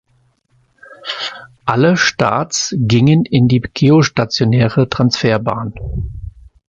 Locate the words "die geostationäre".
3.47-4.89